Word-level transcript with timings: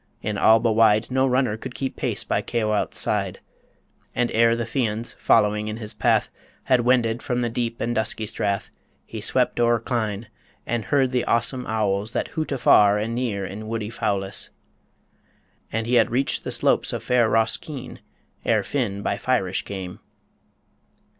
In 0.23 0.35
Alba 0.35 0.71
wide 0.71 1.11
No 1.11 1.27
runner 1.27 1.55
could 1.57 1.75
keep 1.75 1.95
pace 1.95 2.23
by 2.23 2.41
Caoilte's 2.41 2.97
side, 2.97 3.39
And 4.15 4.31
ere 4.31 4.55
the 4.55 4.63
Fians, 4.65 5.13
following 5.19 5.67
in 5.67 5.77
his 5.77 5.93
path, 5.93 6.31
Had 6.63 6.79
wended 6.81 7.21
from 7.21 7.41
the 7.41 7.51
deep 7.51 7.79
and 7.79 7.93
dusky 7.93 8.25
strath, 8.25 8.71
He 9.05 9.21
swept 9.21 9.59
o'er 9.59 9.79
Clyne, 9.79 10.25
and 10.65 10.85
heard 10.85 11.11
the 11.11 11.23
awesome 11.25 11.67
owls 11.67 12.13
That 12.13 12.29
hoot 12.29 12.51
afar 12.51 12.97
and 12.97 13.13
near 13.13 13.45
in 13.45 13.67
woody 13.67 13.91
Foulis, 13.91 14.49
And 15.71 15.85
he 15.85 15.93
had 15.93 16.09
reached 16.09 16.43
the 16.43 16.49
slopes 16.49 16.93
of 16.93 17.03
fair 17.03 17.29
Rosskeen 17.29 17.99
Ere 18.43 18.63
Finn 18.63 19.03
by 19.03 19.17
Fyrish 19.19 19.63
came. 19.65 19.99